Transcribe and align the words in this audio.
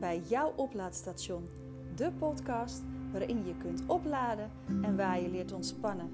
bij 0.00 0.20
jouw 0.20 0.52
oplaadstation, 0.56 1.48
de 1.94 2.12
podcast 2.12 2.82
waarin 3.12 3.46
je 3.46 3.56
kunt 3.56 3.86
opladen 3.86 4.50
en 4.66 4.96
waar 4.96 5.20
je 5.20 5.28
leert 5.28 5.52
ontspannen. 5.52 6.10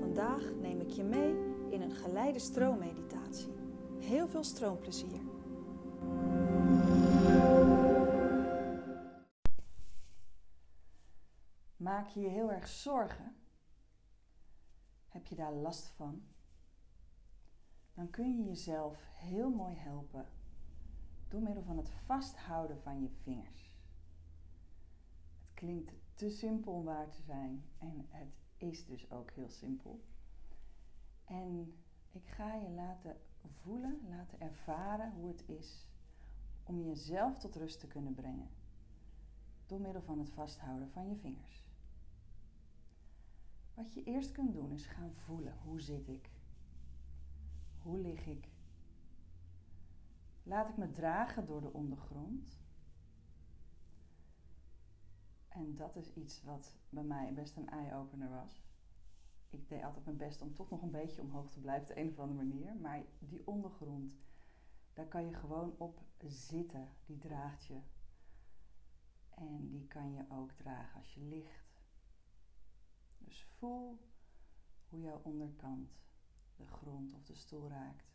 Vandaag 0.00 0.42
neem 0.60 0.80
ik 0.80 0.90
je 0.90 1.02
mee 1.02 1.34
in 1.70 1.80
een 1.80 1.94
geleide 1.94 2.38
stroommeditatie. 2.38 3.52
Heel 3.98 4.28
veel 4.28 4.44
stroomplezier. 4.44 5.20
Maak 11.76 12.08
je 12.08 12.20
je 12.20 12.28
heel 12.28 12.52
erg 12.52 12.68
zorgen? 12.68 13.36
Heb 15.08 15.26
je 15.26 15.34
daar 15.34 15.52
last 15.52 15.92
van? 15.96 16.22
Dan 17.94 18.10
kun 18.10 18.36
je 18.36 18.44
jezelf 18.44 18.98
heel 19.12 19.50
mooi 19.50 19.74
helpen 19.74 20.26
door 21.30 21.42
middel 21.42 21.62
van 21.62 21.76
het 21.76 21.90
vasthouden 21.90 22.80
van 22.82 23.02
je 23.02 23.08
vingers. 23.22 23.74
Het 25.38 25.54
klinkt 25.54 25.92
te 26.14 26.30
simpel 26.30 26.72
om 26.72 26.84
waar 26.84 27.10
te 27.10 27.22
zijn 27.22 27.64
en 27.78 28.06
het 28.08 28.32
is 28.56 28.86
dus 28.86 29.10
ook 29.10 29.30
heel 29.30 29.48
simpel. 29.48 30.00
En 31.24 31.74
ik 32.12 32.26
ga 32.26 32.54
je 32.54 32.70
laten 32.70 33.16
voelen, 33.62 34.00
laten 34.08 34.40
ervaren 34.40 35.12
hoe 35.12 35.28
het 35.28 35.48
is 35.48 35.86
om 36.64 36.82
jezelf 36.82 37.38
tot 37.38 37.56
rust 37.56 37.80
te 37.80 37.86
kunnen 37.86 38.14
brengen 38.14 38.48
door 39.66 39.80
middel 39.80 40.02
van 40.02 40.18
het 40.18 40.30
vasthouden 40.30 40.90
van 40.90 41.08
je 41.08 41.16
vingers. 41.16 41.64
Wat 43.74 43.94
je 43.94 44.04
eerst 44.04 44.32
kunt 44.32 44.52
doen 44.52 44.70
is 44.72 44.86
gaan 44.86 45.12
voelen. 45.14 45.54
Hoe 45.64 45.80
zit 45.80 46.08
ik? 46.08 46.30
Hoe 47.82 47.98
lig 47.98 48.26
ik? 48.26 48.48
Laat 50.42 50.68
ik 50.68 50.76
me 50.76 50.90
dragen 50.90 51.46
door 51.46 51.60
de 51.60 51.72
ondergrond. 51.72 52.58
En 55.48 55.76
dat 55.76 55.96
is 55.96 56.14
iets 56.14 56.42
wat 56.42 56.76
bij 56.88 57.02
mij 57.02 57.32
best 57.32 57.56
een 57.56 57.68
eye-opener 57.68 58.30
was. 58.30 58.62
Ik 59.50 59.68
deed 59.68 59.82
altijd 59.82 60.04
mijn 60.04 60.16
best 60.16 60.40
om 60.42 60.54
toch 60.54 60.70
nog 60.70 60.82
een 60.82 60.90
beetje 60.90 61.22
omhoog 61.22 61.50
te 61.50 61.60
blijven 61.60 61.88
op 61.88 61.94
de 61.94 62.00
een 62.00 62.10
of 62.10 62.18
andere 62.18 62.44
manier. 62.46 62.76
Maar 62.76 63.02
die 63.18 63.46
ondergrond, 63.46 64.18
daar 64.92 65.06
kan 65.06 65.26
je 65.26 65.34
gewoon 65.34 65.74
op 65.78 66.02
zitten. 66.18 66.88
Die 67.06 67.18
draagt 67.18 67.66
je. 67.66 67.80
En 69.30 69.70
die 69.70 69.86
kan 69.86 70.12
je 70.12 70.24
ook 70.28 70.52
dragen 70.52 70.98
als 70.98 71.14
je 71.14 71.20
ligt. 71.20 71.82
Dus 73.18 73.44
voel 73.44 73.98
hoe 74.88 75.00
jouw 75.00 75.20
onderkant 75.22 75.98
de 76.56 76.66
grond 76.66 77.14
of 77.14 77.24
de 77.24 77.34
stoel 77.34 77.68
raakt. 77.68 78.09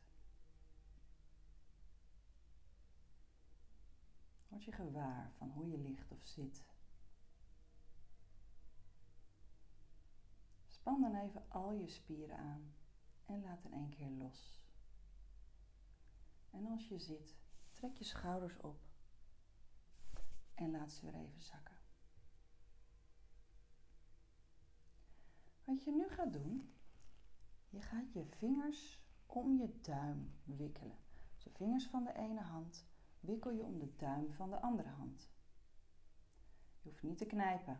Word 4.55 4.67
je 4.67 4.71
gewaar 4.71 5.31
van 5.37 5.49
hoe 5.49 5.67
je 5.67 5.77
ligt 5.77 6.11
of 6.11 6.23
zit. 6.23 6.63
Span 10.67 11.01
dan 11.01 11.15
even 11.15 11.49
al 11.49 11.71
je 11.71 11.87
spieren 11.87 12.37
aan 12.37 12.73
en 13.25 13.41
laat 13.41 13.63
in 13.63 13.73
één 13.73 13.89
keer 13.89 14.09
los. 14.09 14.61
En 16.49 16.65
als 16.65 16.87
je 16.87 16.99
zit, 16.99 17.35
trek 17.71 17.97
je 17.97 18.03
schouders 18.03 18.57
op 18.57 18.79
en 20.53 20.71
laat 20.71 20.91
ze 20.91 21.05
weer 21.05 21.15
even 21.15 21.41
zakken. 21.41 21.77
Wat 25.63 25.83
je 25.83 25.91
nu 25.91 26.09
gaat 26.09 26.33
doen, 26.33 26.73
je 27.69 27.81
gaat 27.81 28.13
je 28.13 28.25
vingers 28.25 28.99
om 29.25 29.57
je 29.57 29.79
duim 29.81 30.33
wikkelen. 30.43 30.97
de 31.43 31.49
vingers 31.49 31.87
van 31.87 32.03
de 32.03 32.13
ene 32.13 32.41
hand 32.41 32.85
wikkel 33.25 33.51
je 33.51 33.63
om 33.63 33.79
de 33.79 33.95
duim 33.95 34.33
van 34.33 34.49
de 34.49 34.61
andere 34.61 34.89
hand. 34.89 35.29
Je 36.81 36.89
hoeft 36.89 37.03
niet 37.03 37.17
te 37.17 37.25
knijpen. 37.25 37.79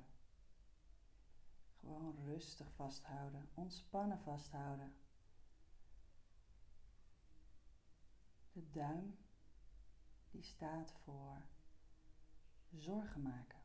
Gewoon 1.79 2.15
rustig 2.25 2.71
vasthouden, 2.71 3.49
ontspannen 3.53 4.19
vasthouden. 4.19 4.93
De 8.51 8.69
duim 8.69 9.17
die 10.31 10.43
staat 10.43 10.91
voor 11.03 11.45
zorgen 12.71 13.21
maken. 13.21 13.59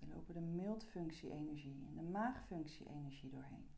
Er 0.00 0.08
lopen 0.08 0.34
de 0.34 0.40
mildfunctie-energie 0.40 1.86
en 1.86 1.94
de 1.94 2.02
maagfunctie-energie 2.02 3.30
doorheen. 3.30 3.77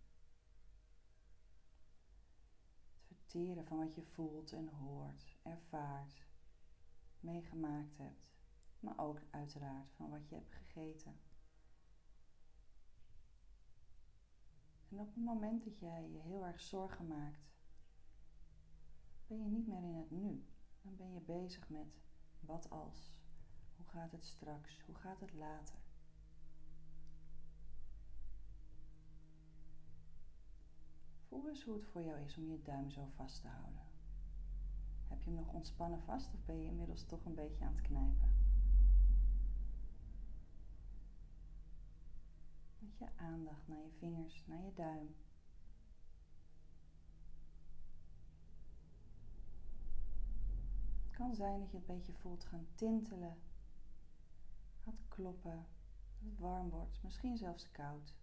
Van 3.31 3.79
wat 3.79 3.95
je 3.95 4.03
voelt 4.03 4.53
en 4.53 4.69
hoort, 4.69 5.37
ervaart, 5.43 6.27
meegemaakt 7.21 7.97
hebt, 7.99 8.31
maar 8.81 8.99
ook 8.99 9.21
uiteraard 9.31 9.93
van 9.93 10.11
wat 10.11 10.29
je 10.29 10.35
hebt 10.35 10.53
gegeten. 10.53 11.21
En 14.89 14.99
op 14.99 15.15
het 15.15 15.25
moment 15.25 15.65
dat 15.65 15.79
jij 15.79 16.11
je 16.11 16.19
heel 16.19 16.47
erg 16.47 16.61
zorgen 16.61 17.07
maakt, 17.07 17.51
ben 19.27 19.39
je 19.39 19.51
niet 19.51 19.67
meer 19.67 19.83
in 19.83 19.97
het 19.97 20.11
nu. 20.11 20.45
Dan 20.83 20.97
ben 20.97 21.13
je 21.13 21.21
bezig 21.21 21.69
met 21.69 22.01
wat 22.41 22.71
als, 22.71 23.15
hoe 23.77 23.87
gaat 23.87 24.13
het 24.13 24.25
straks, 24.25 24.83
hoe 24.87 24.95
gaat 24.95 25.21
het 25.21 25.33
later. 25.33 25.90
Hoe 31.41 31.49
het 31.75 31.85
voor 31.85 32.03
jou 32.03 32.21
is 32.21 32.37
om 32.37 32.51
je 32.51 32.63
duim 32.63 32.91
zo 32.91 33.07
vast 33.17 33.41
te 33.41 33.49
houden. 33.49 33.83
Heb 35.09 35.23
je 35.23 35.31
hem 35.31 35.39
nog 35.39 35.53
ontspannen 35.53 36.03
vast 36.03 36.35
of 36.35 36.45
ben 36.45 36.63
je 36.63 36.69
inmiddels 36.69 37.05
toch 37.05 37.25
een 37.25 37.35
beetje 37.35 37.65
aan 37.65 37.75
het 37.75 37.83
knijpen? 37.83 38.33
Met 42.79 42.99
je 42.99 43.07
aandacht 43.17 43.69
naar 43.69 43.79
je 43.79 43.91
vingers, 43.99 44.45
naar 44.47 44.63
je 44.65 44.73
duim. 44.75 45.15
Het 51.03 51.17
kan 51.17 51.35
zijn 51.35 51.61
dat 51.61 51.71
je 51.71 51.77
het 51.77 51.89
een 51.89 51.97
beetje 51.97 52.13
voelt 52.13 52.45
gaan 52.45 52.67
tintelen, 52.75 53.37
gaat 54.85 55.01
kloppen, 55.09 55.67
dat 56.19 56.31
het 56.31 56.39
warm 56.39 56.69
wordt, 56.71 57.03
misschien 57.03 57.37
zelfs 57.37 57.71
koud. 57.71 58.15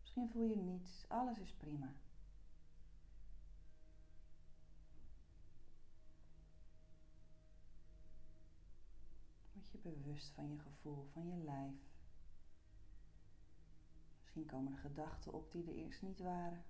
Misschien 0.00 0.30
voel 0.30 0.44
je 0.44 0.56
niets, 0.56 1.04
alles 1.08 1.38
is 1.38 1.52
prima. 1.52 1.94
Je 9.70 9.78
bewust 9.78 10.30
van 10.30 10.50
je 10.50 10.58
gevoel, 10.58 11.08
van 11.12 11.28
je 11.28 11.36
lijf. 11.36 11.90
Misschien 14.20 14.46
komen 14.46 14.72
er 14.72 14.78
gedachten 14.78 15.32
op 15.32 15.52
die 15.52 15.66
er 15.66 15.74
eerst 15.74 16.02
niet 16.02 16.18
waren. 16.18 16.64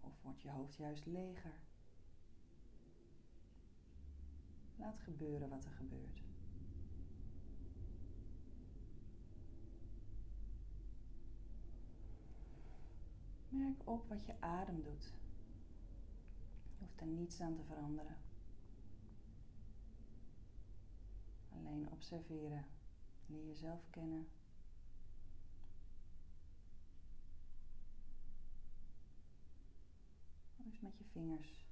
Of 0.00 0.22
wordt 0.22 0.42
je 0.42 0.50
hoofd 0.50 0.76
juist 0.76 1.06
leger. 1.06 1.54
Laat 4.76 4.98
gebeuren 4.98 5.48
wat 5.48 5.64
er 5.64 5.70
gebeurt. 5.70 6.22
Merk 13.48 13.88
op 13.88 14.08
wat 14.08 14.26
je 14.26 14.40
adem 14.40 14.82
doet. 14.82 15.12
Je 16.72 16.78
hoeft 16.78 17.00
er 17.00 17.06
niets 17.06 17.40
aan 17.40 17.54
te 17.54 17.64
veranderen. 17.64 18.16
Alleen 21.64 21.90
observeren. 21.90 22.64
Leer 23.26 23.46
jezelf 23.46 23.90
kennen. 23.90 24.28
Dus 30.56 30.80
met 30.80 30.98
je 30.98 31.04
vingers. 31.04 31.64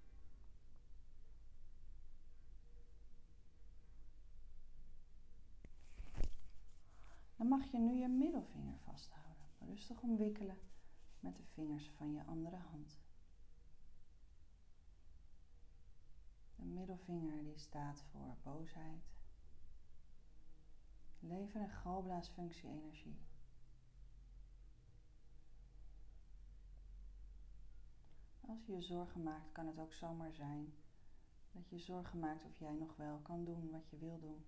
Dan 7.36 7.48
mag 7.48 7.70
je 7.70 7.78
nu 7.78 7.94
je 7.94 8.08
middelvinger 8.08 8.78
vasthouden. 8.78 9.42
Rustig 9.58 10.00
omwikkelen 10.00 10.58
met 11.20 11.36
de 11.36 11.44
vingers 11.44 11.90
van 11.96 12.12
je 12.12 12.24
andere 12.24 12.56
hand. 12.56 12.98
De 16.56 16.64
middelvinger 16.64 17.44
die 17.44 17.58
staat 17.58 18.04
voor 18.10 18.36
boosheid 18.42 19.12
lever- 21.32 21.60
en 21.60 21.70
galblaasfunctie 21.70 22.68
energie. 22.68 23.20
Als 28.40 28.66
je 28.66 28.72
je 28.72 28.82
zorgen 28.82 29.22
maakt, 29.22 29.52
kan 29.52 29.66
het 29.66 29.78
ook 29.78 29.94
zomaar 29.94 30.32
zijn 30.32 30.74
dat 31.52 31.68
je 31.68 31.78
zorgen 31.78 32.18
maakt 32.18 32.44
of 32.44 32.58
jij 32.58 32.72
nog 32.72 32.96
wel 32.96 33.18
kan 33.18 33.44
doen 33.44 33.70
wat 33.70 33.90
je 33.90 33.98
wil 33.98 34.20
doen. 34.20 34.44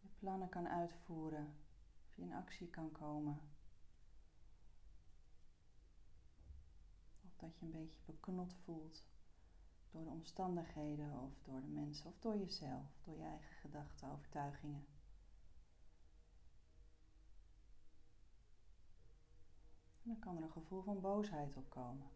Je 0.00 0.08
plannen 0.18 0.48
kan 0.48 0.68
uitvoeren, 0.68 1.54
of 2.08 2.14
je 2.14 2.22
in 2.22 2.32
actie 2.32 2.70
kan 2.70 2.92
komen. 2.92 3.40
Of 7.24 7.36
dat 7.36 7.58
je 7.58 7.64
een 7.64 7.70
beetje 7.70 7.98
beknot 8.04 8.54
voelt 8.64 9.04
door 9.92 10.04
de 10.04 10.10
omstandigheden 10.10 11.20
of 11.20 11.42
door 11.42 11.60
de 11.60 11.66
mensen 11.66 12.06
of 12.06 12.18
door 12.18 12.38
jezelf, 12.38 13.00
door 13.04 13.16
je 13.16 13.22
eigen 13.22 13.56
gedachten, 13.56 14.10
overtuigingen. 14.10 14.86
En 20.02 20.10
dan 20.10 20.18
kan 20.18 20.36
er 20.36 20.42
een 20.42 20.52
gevoel 20.52 20.82
van 20.82 21.00
boosheid 21.00 21.56
opkomen. 21.56 22.10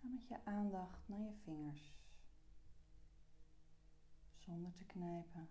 Ga 0.00 0.08
met 0.08 0.28
je 0.28 0.44
aandacht 0.44 1.08
naar 1.08 1.20
je 1.20 1.34
vingers, 1.44 1.94
zonder 4.38 4.74
te 4.74 4.84
knijpen. 4.84 5.48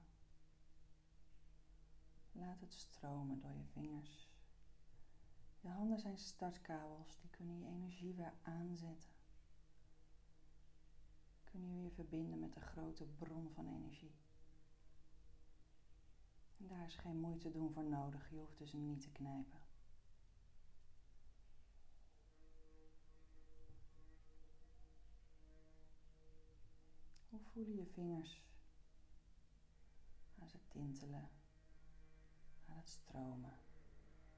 Laat 2.32 2.60
het 2.60 2.74
stromen 2.74 3.40
door 3.40 3.54
je 3.54 3.66
vingers. 3.72 4.33
Je 5.64 5.70
handen 5.70 6.00
zijn 6.00 6.18
startkabels, 6.18 7.18
die 7.22 7.30
kunnen 7.30 7.60
je 7.60 7.66
energie 7.66 8.14
weer 8.14 8.34
aanzetten. 8.42 9.12
Kunnen 11.44 11.76
je 11.76 11.82
weer 11.82 11.92
verbinden 11.92 12.40
met 12.40 12.54
de 12.54 12.60
grote 12.60 13.06
bron 13.06 13.50
van 13.54 13.68
energie. 13.68 14.16
En 16.58 16.68
daar 16.68 16.86
is 16.86 16.96
geen 16.96 17.20
moeite 17.20 17.52
doen 17.52 17.74
voor 17.74 17.84
nodig, 17.84 18.30
je 18.30 18.38
hoeft 18.38 18.58
dus 18.58 18.72
hem 18.72 18.86
niet 18.86 19.02
te 19.02 19.12
knijpen. 19.12 19.60
Hoe 27.30 27.42
voelen 27.42 27.76
je 27.76 27.86
vingers? 27.86 28.42
Gaan 30.38 30.50
ze 30.50 30.68
tintelen? 30.68 31.30
Gaat 32.66 32.76
het 32.76 32.90
stromen? 32.90 33.60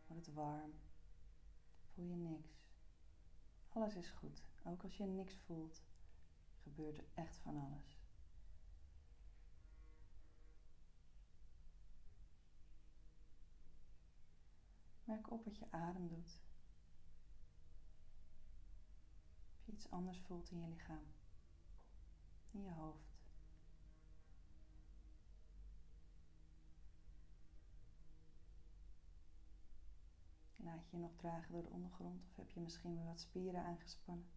Wordt 0.08 0.26
het 0.26 0.36
warm? 0.36 0.74
Voel 1.96 2.06
je 2.06 2.16
niks? 2.16 2.64
Alles 3.70 3.96
is 3.96 4.10
goed. 4.10 4.44
Ook 4.64 4.84
als 4.84 4.98
je 4.98 5.04
niks 5.04 5.38
voelt, 5.38 5.84
gebeurt 6.64 6.98
er 6.98 7.08
echt 7.14 7.38
van 7.38 7.58
alles. 7.58 7.98
Merk 15.04 15.32
op 15.32 15.46
wat 15.46 15.58
je 15.58 15.72
adem 15.72 16.08
doet. 16.08 16.40
Of 19.54 19.66
je 19.66 19.72
iets 19.72 19.90
anders 19.90 20.20
voelt 20.20 20.52
in 20.52 20.60
je 20.60 20.68
lichaam, 20.68 21.14
in 22.52 22.62
je 22.62 22.72
hoofd. 22.72 23.15
Laat 30.66 30.90
je 30.90 30.98
nog 30.98 31.16
dragen 31.16 31.52
door 31.52 31.64
de 31.64 31.70
ondergrond 31.70 32.24
of 32.24 32.36
heb 32.36 32.52
je 32.52 32.60
misschien 32.60 32.96
weer 32.96 33.06
wat 33.06 33.20
spieren 33.20 33.64
aangespannen? 33.64 34.30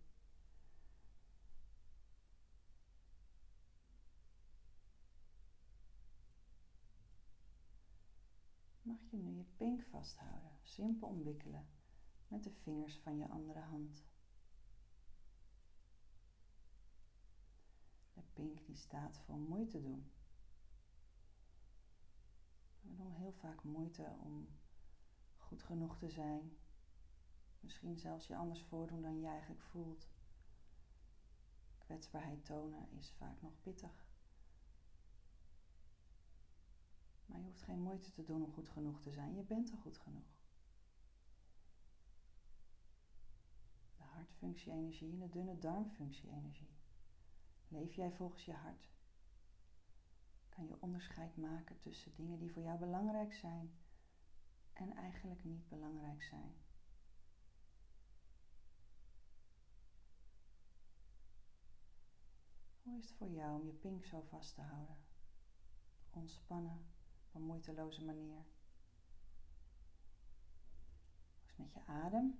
Mag 8.82 9.10
je 9.10 9.16
nu 9.16 9.36
je 9.36 9.44
pink 9.56 9.82
vasthouden, 9.82 10.58
simpel 10.62 11.08
omwikkelen 11.08 11.68
met 12.28 12.44
de 12.44 12.52
vingers 12.52 12.98
van 12.98 13.18
je 13.18 13.28
andere 13.28 13.60
hand. 13.60 14.04
De 18.12 18.22
pink 18.32 18.66
die 18.66 18.76
staat 18.76 19.18
voor 19.18 19.38
moeite 19.38 19.80
doen. 19.80 20.10
We 22.80 22.94
doen 22.94 23.12
heel 23.12 23.32
vaak 23.32 23.62
moeite 23.62 24.16
om 24.20 24.48
goed 25.48 25.62
genoeg 25.62 25.98
te 25.98 26.08
zijn. 26.08 26.56
Misschien 27.60 27.98
zelfs 27.98 28.26
je 28.26 28.36
anders 28.36 28.62
voordoen 28.62 29.02
dan 29.02 29.20
je 29.20 29.26
eigenlijk 29.26 29.62
voelt. 29.62 30.08
Kwetsbaarheid 31.78 32.44
tonen 32.44 32.90
is 32.90 33.10
vaak 33.10 33.42
nog 33.42 33.60
pittig. 33.62 34.06
Maar 37.26 37.38
je 37.38 37.44
hoeft 37.44 37.62
geen 37.62 37.82
moeite 37.82 38.10
te 38.10 38.24
doen 38.24 38.42
om 38.42 38.52
goed 38.52 38.68
genoeg 38.68 39.00
te 39.00 39.10
zijn. 39.10 39.34
Je 39.34 39.42
bent 39.42 39.70
al 39.70 39.78
goed 39.78 39.98
genoeg. 39.98 40.36
De 43.96 44.02
hartfunctie-energie 44.02 45.12
en 45.12 45.18
de 45.18 45.28
dunne 45.28 45.58
darmfunctie-energie. 45.58 46.76
Leef 47.68 47.94
jij 47.94 48.12
volgens 48.12 48.44
je 48.44 48.52
hart? 48.52 48.88
Kan 50.48 50.66
je 50.66 50.80
onderscheid 50.80 51.36
maken 51.36 51.78
tussen 51.78 52.14
dingen 52.14 52.38
die 52.38 52.52
voor 52.52 52.62
jou 52.62 52.78
belangrijk 52.78 53.34
zijn 53.34 53.72
en 54.78 54.96
eigenlijk 54.96 55.44
niet 55.44 55.68
belangrijk 55.68 56.22
zijn. 56.22 56.54
Hoe 62.82 62.98
is 62.98 63.08
het 63.08 63.16
voor 63.16 63.28
jou 63.28 63.60
om 63.60 63.66
je 63.66 63.72
pink 63.72 64.04
zo 64.04 64.20
vast 64.20 64.54
te 64.54 64.60
houden? 64.60 64.96
Ontspannen 66.10 66.86
op 67.26 67.34
een 67.34 67.42
moeiteloze 67.42 68.04
manier. 68.04 68.44
Hoe 71.36 71.40
is 71.40 71.46
het 71.46 71.58
met 71.58 71.72
je 71.72 71.86
adem? 71.86 72.38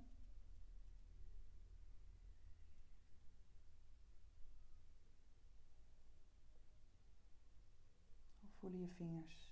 Hoe 8.39 8.49
voelen 8.59 8.79
je 8.79 8.89
vingers? 8.89 9.48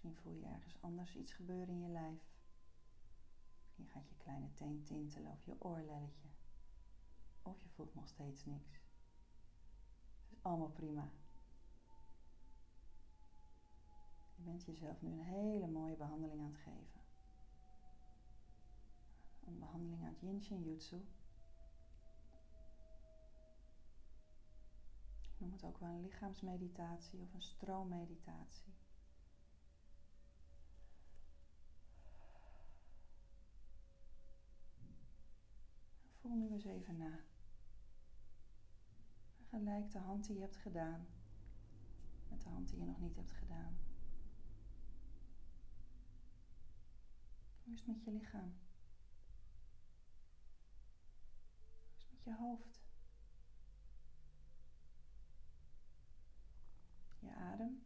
Misschien 0.00 0.22
voel 0.22 0.40
je 0.40 0.46
ergens 0.46 0.80
anders 0.80 1.16
iets 1.16 1.32
gebeuren 1.32 1.74
in 1.74 1.80
je 1.80 1.88
lijf. 1.88 2.22
Misschien 3.62 3.88
gaat 3.88 4.08
je 4.08 4.16
kleine 4.16 4.52
teen 4.54 4.82
tintelen 4.84 5.32
of 5.32 5.44
je 5.44 5.56
oorlelletje. 5.58 6.28
Of 7.42 7.62
je 7.62 7.68
voelt 7.68 7.94
nog 7.94 8.08
steeds 8.08 8.44
niks. 8.44 8.72
Het 10.22 10.38
is 10.38 10.42
allemaal 10.42 10.70
prima. 10.70 11.10
Je 14.34 14.42
bent 14.42 14.64
jezelf 14.64 15.02
nu 15.02 15.10
een 15.10 15.24
hele 15.24 15.66
mooie 15.66 15.96
behandeling 15.96 16.40
aan 16.40 16.52
het 16.52 16.62
geven. 16.62 17.00
Een 19.40 19.58
behandeling 19.58 20.04
uit 20.04 20.20
Yin 20.20 20.42
Shin 20.42 20.62
Jutsu. 20.62 20.96
Ik 25.20 25.38
noem 25.38 25.52
het 25.52 25.64
ook 25.64 25.78
wel 25.78 25.88
een 25.88 26.02
lichaamsmeditatie 26.02 27.20
of 27.20 27.34
een 27.34 27.42
stroommeditatie. 27.42 28.78
Voel 36.20 36.34
nu 36.34 36.48
even 36.64 36.96
na. 36.96 37.20
Vergelijk 39.36 39.90
de 39.92 39.98
hand 39.98 40.26
die 40.26 40.34
je 40.34 40.40
hebt 40.40 40.56
gedaan 40.56 41.06
met 42.30 42.42
de 42.42 42.48
hand 42.48 42.68
die 42.68 42.78
je 42.78 42.84
nog 42.84 43.00
niet 43.00 43.16
hebt 43.16 43.32
gedaan. 43.32 43.78
Hoe 47.64 47.78
met 47.86 48.04
je 48.04 48.10
lichaam? 48.10 48.54
Hoe 51.96 52.08
met 52.10 52.24
je 52.24 52.34
hoofd? 52.34 52.80
Je 57.18 57.34
adem? 57.34 57.82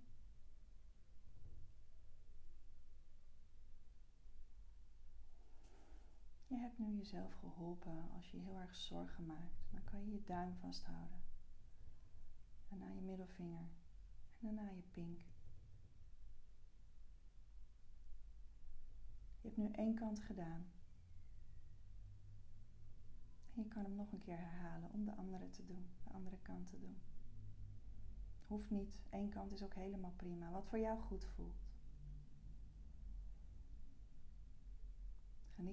Je 6.46 6.56
hebt 6.76 6.88
nu 6.88 6.96
jezelf 6.96 7.34
geholpen 7.34 8.10
als 8.16 8.30
je 8.30 8.38
heel 8.38 8.58
erg 8.58 8.74
zorgen 8.74 9.26
maakt. 9.26 9.64
Dan 9.70 9.84
kan 9.84 10.04
je 10.04 10.12
je 10.12 10.22
duim 10.22 10.54
vasthouden. 10.54 11.22
Daarna 12.68 12.88
je 12.88 13.00
middelvinger. 13.00 13.68
En 14.40 14.54
daarna 14.54 14.70
je 14.70 14.82
pink. 14.90 15.18
Je 19.40 19.48
hebt 19.48 19.56
nu 19.56 19.70
één 19.70 19.94
kant 19.94 20.20
gedaan. 20.20 20.66
En 23.54 23.62
je 23.62 23.68
kan 23.68 23.82
hem 23.82 23.94
nog 23.94 24.12
een 24.12 24.18
keer 24.18 24.38
herhalen 24.38 24.90
om 24.90 25.04
de 25.04 25.16
andere 25.16 25.50
te 25.50 25.64
doen, 25.64 25.86
de 26.04 26.10
andere 26.10 26.38
kant 26.42 26.66
te 26.66 26.78
doen. 26.78 26.96
Hoeft 28.46 28.70
niet, 28.70 29.00
één 29.10 29.28
kant 29.28 29.52
is 29.52 29.62
ook 29.62 29.74
helemaal 29.74 30.14
prima. 30.16 30.50
Wat 30.50 30.66
voor 30.66 30.78
jou 30.78 31.00
goed 31.00 31.24
voelt. 31.24 31.63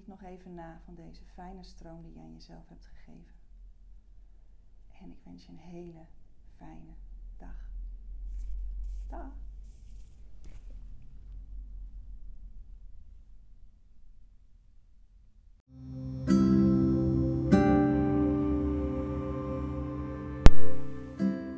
Geniet 0.02 0.20
nog 0.22 0.30
even 0.30 0.54
na 0.54 0.82
van 0.86 0.96
deze 0.96 1.24
fijne 1.24 1.64
stroom 1.64 2.02
die 2.02 2.14
je 2.14 2.20
aan 2.20 2.34
jezelf 2.34 2.68
hebt 2.68 2.86
gegeven. 2.86 3.36
En 5.02 5.12
ik 5.12 5.18
wens 5.24 5.46
je 5.46 5.52
een 5.52 5.58
hele 5.58 6.06
fijne 6.58 6.94
dag. 7.38 7.70
Dag. 9.08 9.34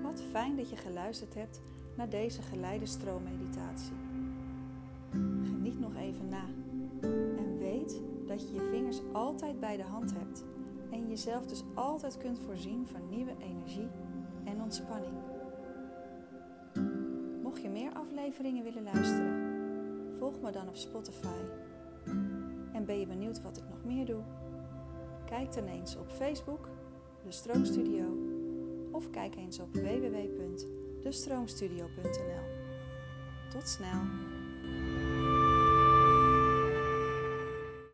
Wat 0.04 0.22
fijn 0.22 0.56
dat 0.56 0.70
je 0.70 0.78
geluisterd 0.78 1.34
hebt 1.34 1.62
naar 1.98 2.10
deze 2.10 2.42
geleide 2.42 2.86
stroommeditatie. 2.86 4.14
nog 5.84 5.96
even 5.96 6.30
na. 6.30 6.46
En 7.38 7.58
weet 7.58 8.02
dat 8.38 8.50
je 8.50 8.54
je 8.54 8.70
vingers 8.72 9.02
altijd 9.12 9.60
bij 9.60 9.78
de 9.78 9.84
hand 9.84 10.14
hebt 10.14 10.44
en 10.92 11.08
jezelf 11.08 11.46
dus 11.46 11.64
altijd 11.74 12.18
kunt 12.18 12.40
voorzien 12.40 12.88
van 12.88 13.10
nieuwe 13.10 13.36
energie 13.40 13.90
en 14.44 14.62
ontspanning. 14.62 15.14
Mocht 17.42 17.62
je 17.62 17.70
meer 17.70 17.94
afleveringen 17.94 18.64
willen 18.64 18.84
luisteren, 18.84 19.62
volg 20.18 20.42
me 20.42 20.52
dan 20.52 20.68
op 20.68 20.76
Spotify. 20.76 21.42
En 22.74 22.86
ben 22.86 23.00
je 23.00 23.08
benieuwd 23.08 23.42
wat 23.42 23.58
ik 23.58 23.64
nog 23.70 23.84
meer 23.84 24.06
doe? 24.06 24.22
Kijk 25.26 25.54
dan 25.54 25.66
eens 25.66 25.98
op 25.98 26.12
Facebook, 26.12 26.70
de 27.24 27.32
Stroomstudio, 27.32 28.18
of 28.92 29.10
kijk 29.10 29.36
eens 29.36 29.60
op 29.60 29.74
www.destroomstudio.nl. 29.74 32.44
Tot 33.50 33.68
snel! 33.68 34.33